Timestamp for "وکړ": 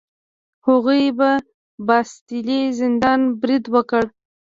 3.73-4.03